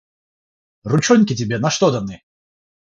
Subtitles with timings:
[0.83, 2.23] Ручонки тебе на что даны?